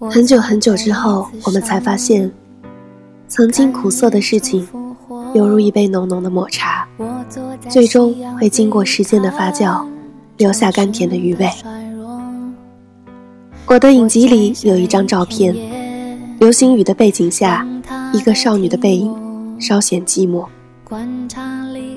[0.00, 2.30] 很久很久之后，我们才发现，
[3.26, 4.64] 曾经苦涩的事情，
[5.34, 6.86] 犹如一杯浓浓的抹茶，
[7.68, 9.84] 最终会经过时间的发酵，
[10.36, 11.50] 留下甘甜的余味。
[13.66, 15.52] 我的影集里有一张照片，
[16.38, 17.66] 流星雨的背景下，
[18.12, 19.12] 一个少女的背影，
[19.60, 20.46] 稍显寂寞。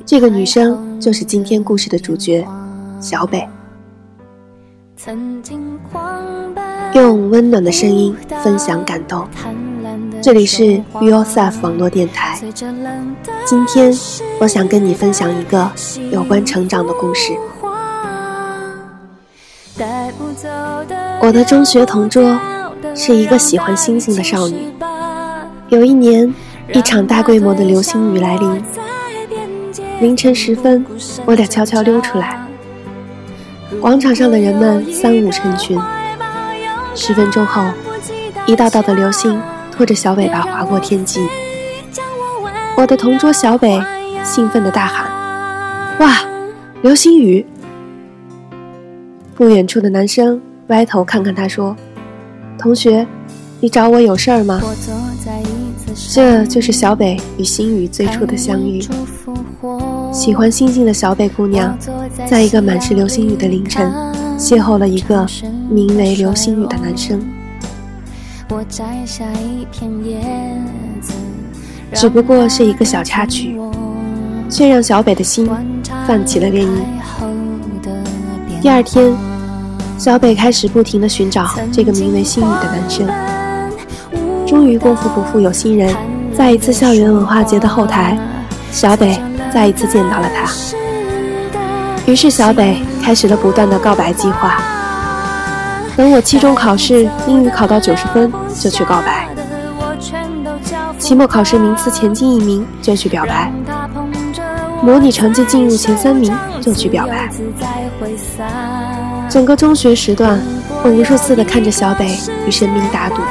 [0.07, 2.43] 这个女生就是今天故事的主角，
[2.99, 3.47] 小北。
[6.93, 8.13] 用温暖的声音
[8.43, 9.25] 分享感动。
[10.21, 12.37] 这里是 Yourself 网络电台。
[13.45, 13.93] 今天
[14.39, 15.71] 我想跟你分享一个
[16.11, 17.31] 有关成长的故事。
[21.21, 22.37] 我的中学同桌
[22.93, 24.67] 是一个喜欢星星的少女。
[25.69, 26.33] 有一年，
[26.73, 28.63] 一场大规模的流星雨来临。
[30.01, 30.85] 凌晨时分，
[31.25, 32.45] 我俩悄悄溜出来。
[33.79, 35.79] 广场上的人们三五成群。
[36.93, 37.63] 十分钟后，
[38.45, 41.25] 一道道的流星拖着小尾巴划过天际。
[42.77, 43.81] 我的同桌小北
[44.23, 45.09] 兴奋地大喊
[45.99, 46.19] ：“哇，
[46.81, 47.45] 流星雨！”
[49.35, 51.75] 不远处的男生歪头看看他，说
[52.57, 53.05] ：“同学，
[53.59, 54.61] 你找我有事儿吗？”
[56.13, 58.81] 这就是小北与星宇最初的相遇。
[60.11, 61.77] 喜欢星星的小北姑娘，
[62.25, 63.91] 在一个满是流星雨的凌晨，
[64.41, 65.23] 邂逅了一个
[65.69, 67.21] 名为流星雨的男生。
[71.93, 73.55] 只不过是一个小插曲，
[74.49, 75.47] 却让小北的心
[76.07, 76.81] 泛起了涟漪。
[78.63, 79.15] 第二天，
[79.99, 83.07] 小北开始不停地寻找这个名为星宇的男生。
[84.47, 85.95] 终于功夫不负有心人，
[86.35, 88.17] 在一次校园文化节的后台，
[88.71, 89.21] 小北。
[89.53, 90.49] 再一次见到了他，
[92.11, 94.61] 于是小北开始了不断的告白计划。
[95.95, 99.29] 等我期中考试英语考到九十分就去告白，
[100.99, 103.49] 期末考试名次前进一名就去表白，
[104.81, 107.29] 模拟成绩进入前三名就去表白。
[109.29, 110.37] 整个中学时段，
[110.83, 113.21] 我无数次的看着小北与神明打赌，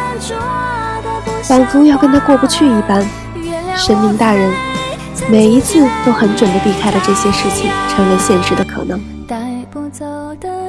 [1.43, 3.07] 仿佛要跟他过不去一般。
[3.77, 4.51] 神明大人。
[5.29, 9.01] 每一次都很准的避开了这些事情成为现实的可能。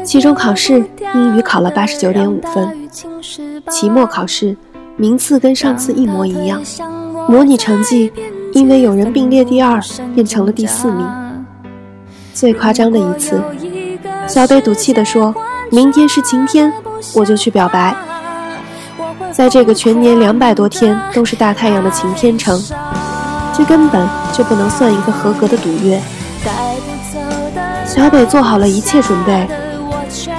[0.04, 2.90] 期中考试英语考了八十九点五分，
[3.70, 4.56] 期末考试
[4.98, 6.62] 名次跟上次一模一样，
[7.28, 8.12] 模拟成绩
[8.54, 9.80] 因为有人并列第二
[10.14, 11.08] 变成了第四名。
[12.34, 13.42] 最夸张的一次，
[14.28, 15.34] 小北赌气地说
[15.72, 16.72] ：“明天是晴天，
[17.14, 17.96] 我就去表白。”
[19.32, 22.62] 在这个全年两百多天都是大太阳的晴天城。
[23.54, 26.02] 这根本就不能算一个合格的赌约。
[27.86, 29.48] 小北做好了一切准备，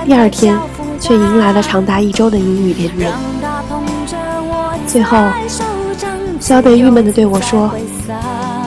[0.04, 0.58] 第二天
[0.98, 3.12] 却迎来了长达一周的阴雨连绵。
[4.86, 5.18] 最后，
[6.40, 7.70] 小北郁闷地对我说：“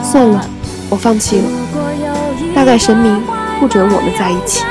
[0.02, 0.40] 算了，
[0.88, 1.44] 我放弃了。
[2.54, 3.22] 大概神明
[3.60, 4.64] 不准我们在一起。”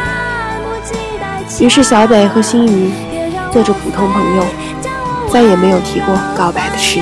[1.63, 2.91] 于是，小北和星宇
[3.51, 4.43] 做着普通朋友，
[5.29, 6.99] 再也没有提过告白的事。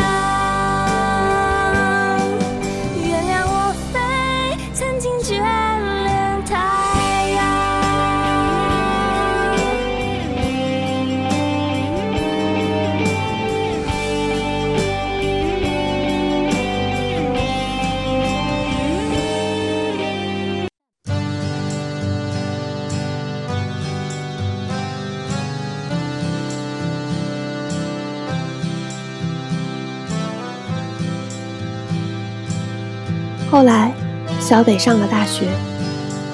[33.53, 33.93] 后来，
[34.39, 35.45] 小北上了大学，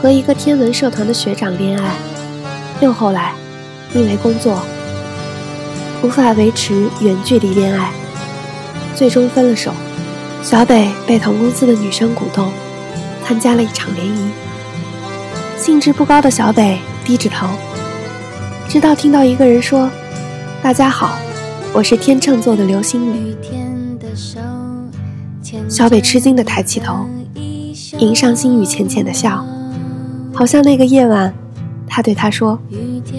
[0.02, 1.94] 和一个天文社团的学长恋爱。
[2.80, 3.34] 又后来，
[3.94, 4.58] 因为工作
[6.02, 7.92] 无法维持远距离恋爱，
[8.96, 9.74] 最终分了手。
[10.42, 12.54] 小北被同公司的女生鼓动，
[13.26, 14.32] 参加了一场联谊。
[15.58, 17.48] 兴致不高的小北低着头，
[18.70, 19.92] 直到听到一个人说
[20.64, 21.20] ：“大家好，
[21.74, 23.36] 我是天秤座的流星雨。”
[25.68, 27.08] 小北吃惊地抬起头，
[28.00, 29.46] 迎上心雨浅浅的笑，
[30.34, 31.34] 好像那个夜晚，
[31.86, 32.58] 他对他说：“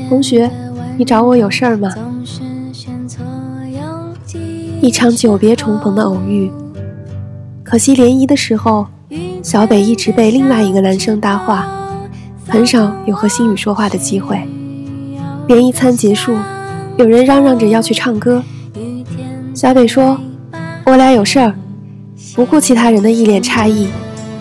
[0.08, 0.50] 同学，
[0.96, 1.90] 你找我有事儿吗？”
[4.80, 6.50] 一场久别重逢的偶遇，
[7.62, 8.86] 可惜联谊的时候，
[9.42, 11.68] 小北一直被另外一个男生搭话，
[12.48, 14.40] 很少有和心雨说话的机会。
[15.46, 16.34] 联谊餐结束，
[16.96, 18.42] 有人嚷嚷着要去唱歌，
[19.52, 20.18] 小北说
[20.86, 21.54] ：“我俩有事儿。”
[22.34, 23.88] 不顾其他人的一脸诧异，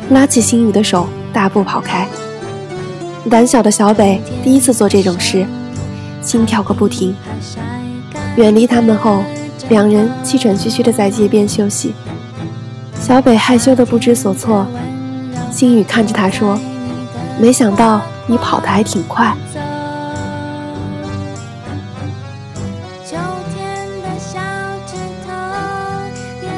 [0.09, 2.07] 拉起星宇的手，大步跑开。
[3.29, 5.45] 胆小的小北第一次做这种事，
[6.21, 7.15] 心跳个不停。
[8.35, 9.21] 远离他们后，
[9.69, 11.93] 两人气喘吁吁地在街边休息。
[12.99, 14.65] 小北害羞的不知所措，
[15.51, 16.59] 星宇看着他说
[17.39, 19.35] ：“没想到你跑得还挺快。”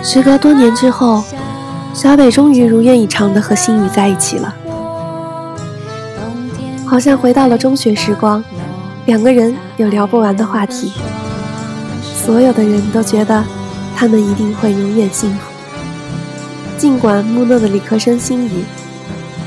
[0.03, 1.23] 时隔多年之后，
[1.93, 4.53] 小北终于如愿以偿的和心雨在一起了，
[6.85, 8.43] 好像回到了中学时光，
[9.05, 10.91] 两个人有聊不完的话题。
[12.01, 13.43] 所有的人都觉得
[13.95, 15.39] 他们一定会永远幸福。
[16.77, 18.63] 尽管木讷的理科生星宇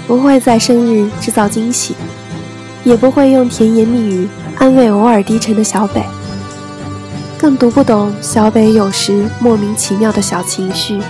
[0.06, 1.94] 不会在生日制造惊喜，
[2.84, 6.04] 也不会用甜言蜜语安慰偶尔低沉的小北。
[7.38, 11.00] 更读不懂小北有时莫名其妙的小情绪。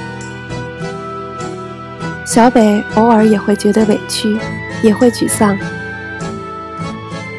[2.34, 4.36] 小北偶尔也会觉得委屈，
[4.82, 5.56] 也会沮丧。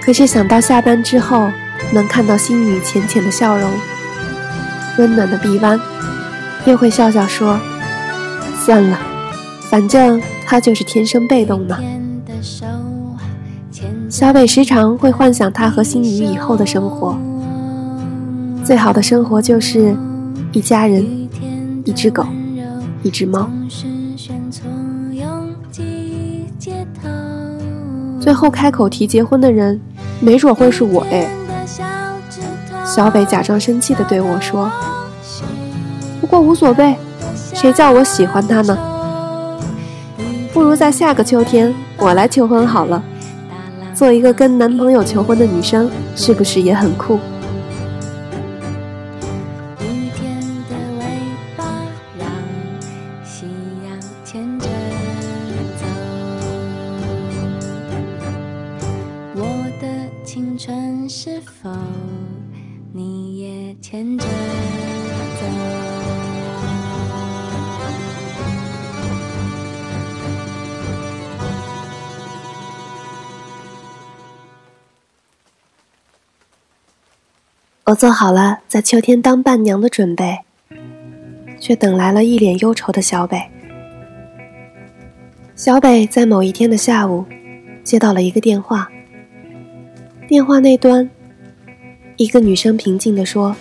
[0.01, 1.49] 可是想到下班之后
[1.91, 3.69] 能看到心雨浅浅的笑容，
[4.97, 5.77] 温暖的臂弯，
[6.63, 7.59] 又会笑笑说
[8.63, 8.97] ：“算了，
[9.69, 11.77] 反正他就是天生被动嘛。”
[14.07, 17.19] 小北时常会幻想他和心雨以后的生活。
[18.63, 19.93] 最好的生活就是
[20.53, 21.05] 一家人，
[21.83, 22.25] 一只狗，
[23.03, 23.51] 一只猫。
[28.25, 29.79] 最后开口提结婚的人，
[30.19, 31.29] 没准会是我哎。
[32.83, 34.71] 小北假装生气的对我说
[36.19, 36.95] ：“不过无所谓，
[37.53, 38.75] 谁叫我喜欢他呢？
[40.51, 43.03] 不如在下个秋天我来求婚好了。
[43.93, 47.19] 做一个跟男朋友求婚的女生，是不是也很酷？”
[77.85, 80.39] 我做好了在秋天当伴娘的准备，
[81.59, 83.39] 却等来了一脸忧愁的小北。
[85.55, 87.23] 小北在某一天的下午，
[87.83, 88.89] 接到了一个电话。
[90.27, 91.07] 电话那端，
[92.17, 93.55] 一个女生平静地说：“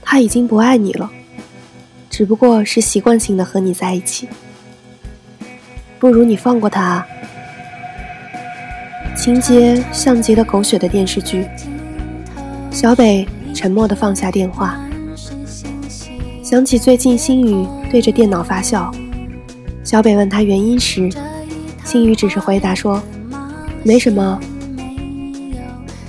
[0.00, 1.10] 他已经不爱你了，
[2.08, 4.28] 只不过是习惯性的和你在一起。
[5.98, 7.04] 不如你放过他。”
[9.18, 11.44] 情节像极了狗血的电视剧。
[12.70, 14.78] 小北沉默地放下电话，
[16.42, 18.90] 想起最近星宇对着电脑发笑。
[19.82, 21.10] 小北问他原因时，
[21.84, 23.02] 星宇只是回答说
[23.82, 24.38] ：“没什么，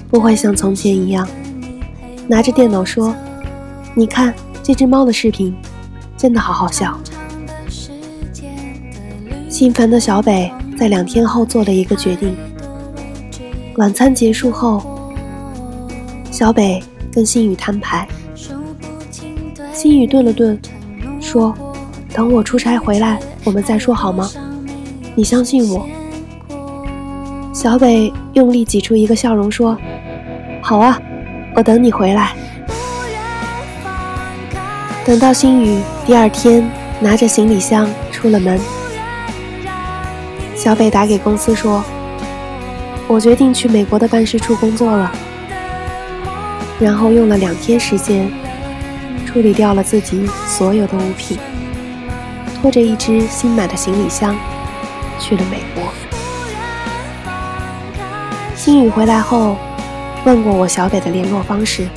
[0.10, 1.28] 不会像从前一样。”
[2.30, 3.16] 拿着电脑说
[3.96, 5.56] ：“你看这只猫的视频，
[6.16, 6.96] 真的好好笑。”
[9.50, 12.38] 心烦的小北在两天后做了一个决定。
[13.78, 14.99] 晚餐结束后。
[16.40, 16.82] 小北
[17.12, 18.08] 跟心雨摊牌，
[19.74, 20.58] 心雨顿了顿，
[21.20, 21.54] 说
[22.16, 24.32] ：“等我出差回来，我们再说好吗？
[25.16, 25.86] 你相信我。”
[27.52, 29.78] 小北用力挤出一个笑容，说
[30.64, 30.98] ：“好啊，
[31.58, 32.32] 我等你回来。”
[35.04, 36.66] 等到心雨第二天
[37.02, 38.58] 拿着行李箱出了门，
[40.56, 41.84] 小北打给公司说
[43.10, 45.12] ：“我决定去美国的办事处工作了。”
[46.80, 48.32] 然后用了两天时间，
[49.26, 51.38] 处理掉了自己所有的物品，
[52.62, 54.34] 拖着一只新买的行李箱，
[55.20, 55.92] 去了美国。
[58.56, 59.58] 星宇回来后，
[60.24, 61.88] 问过我小北的联络方式，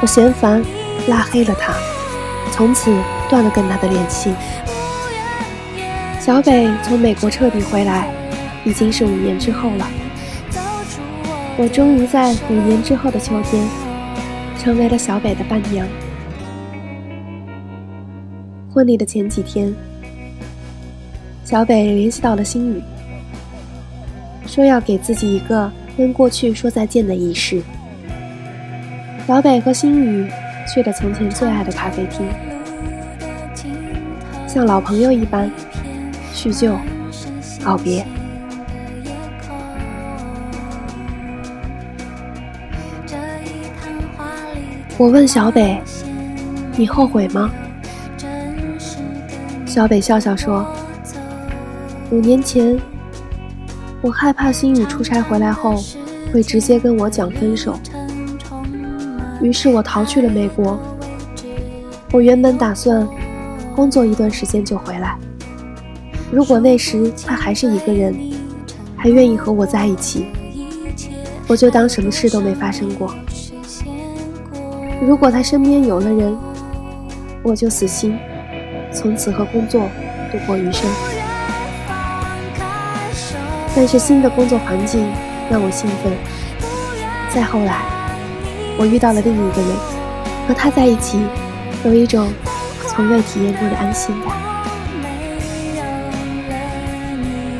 [0.00, 0.60] 我嫌烦，
[1.06, 1.72] 拉黑了他，
[2.50, 2.92] 从此
[3.30, 4.34] 断了跟他的联系。
[6.18, 8.08] 小北从美国彻底回来，
[8.64, 9.86] 已经是五年之后了。
[11.58, 13.62] 我终于在五年之后的秋天，
[14.58, 15.86] 成为了小北的伴娘。
[18.72, 19.72] 婚礼的前几天，
[21.44, 22.82] 小北联系到了星宇，
[24.46, 27.62] 说要给自己一个跟过去说再见的仪式。
[29.26, 30.26] 小北和星宇
[30.66, 32.26] 去了从前最爱的咖啡厅，
[34.48, 35.50] 像老朋友一般
[36.32, 36.74] 叙旧、
[37.62, 38.04] 告别。
[44.98, 45.82] 我问小北
[46.76, 47.50] ：“你后悔吗？”
[49.66, 50.66] 小北笑笑说
[52.10, 52.78] ：“五年前，
[54.02, 55.82] 我害怕星宇出差回来后
[56.32, 57.74] 会直接跟我讲分手，
[59.40, 60.78] 于是我逃去了美国。
[62.12, 63.08] 我原本打算
[63.74, 65.16] 工作一段时间就回来。
[66.30, 68.14] 如果那时他还是一个人，
[68.96, 70.26] 还愿意和我在一起，
[71.48, 73.12] 我就当什么事都没发生过。
[75.04, 76.38] 如果他身边有了人，
[77.42, 78.16] 我就死心，
[78.92, 79.88] 从此和工作
[80.30, 80.88] 度过余生。
[83.74, 85.04] 但是新的工作环境
[85.50, 86.12] 让我兴奋。
[87.34, 87.82] 再后来，
[88.78, 89.76] 我遇到了另一个人，
[90.46, 91.20] 和他在一起，
[91.84, 92.32] 有一种
[92.86, 94.32] 从未体验过的安心感。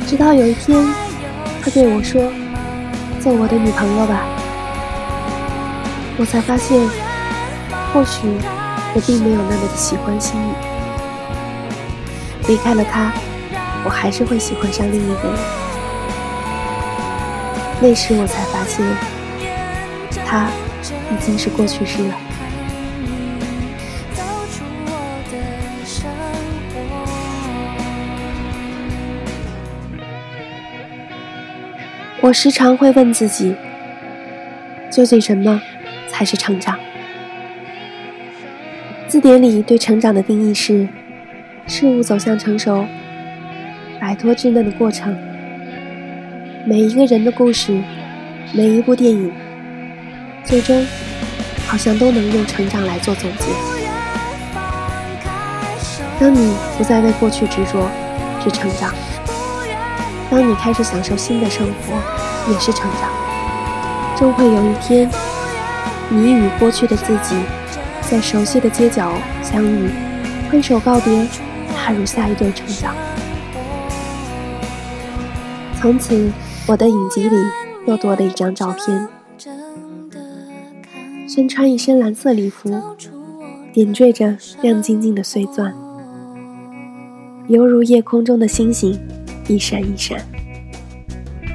[0.07, 0.81] 直到有一天，
[1.61, 2.21] 他对我说
[3.19, 4.21] ：“做我的女朋友吧。”
[6.15, 6.79] 我才发现，
[7.93, 8.27] 或许
[8.95, 10.53] 我并没有那么的喜欢心雨。
[12.47, 13.13] 离开了他，
[13.85, 15.37] 我还是会喜欢上另一个人。
[17.79, 18.83] 那时我才发现，
[20.25, 20.49] 他
[21.11, 22.15] 已经是过去式了。
[32.21, 33.55] 我时常会问自己，
[34.89, 35.61] 究竟什么
[36.09, 36.79] 才是成长？
[39.13, 40.87] 字典里对成长的定义是：
[41.67, 42.83] 事物走向成熟，
[44.01, 45.15] 摆脱稚嫩的过程。
[46.65, 47.79] 每一个人的故事，
[48.55, 49.31] 每一部电影，
[50.43, 50.83] 最终
[51.67, 53.45] 好像都能用成长来做总结。
[56.19, 57.87] 当你不再为过去执着，
[58.43, 58.91] 是成长。
[60.31, 63.11] 当你开始享受新的生活，也是成长。
[64.17, 65.07] 终会有一天，
[66.09, 67.35] 你与过去的自己
[68.13, 69.89] 在熟悉的街角相遇，
[70.47, 71.27] 挥手告别，
[71.75, 72.93] 踏入下一段成长。
[75.81, 76.31] 从此，
[76.67, 77.35] 我的影集里
[77.87, 79.09] 又多了一张照片，
[81.27, 82.69] 身穿一身蓝色礼服，
[83.73, 85.73] 点缀着亮晶晶的碎钻，
[87.47, 88.95] 犹如夜空中的星星。
[89.47, 90.19] 一闪一闪，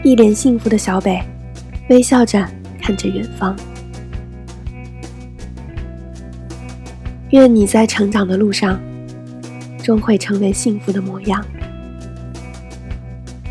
[0.03, 1.23] 一脸幸福的小北，
[1.89, 2.45] 微笑着
[2.83, 3.55] 看着远方。
[7.31, 8.81] 愿你在成长的路上，
[9.83, 11.45] 终会成为幸福的模样。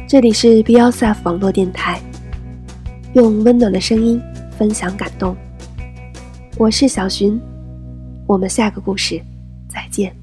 [0.07, 2.01] 这里是 Be Yourself 网络电台，
[3.13, 4.19] 用温暖的声音
[4.57, 5.37] 分享感动。
[6.57, 7.39] 我是小寻，
[8.25, 9.21] 我们下个故事
[9.69, 10.16] 再见。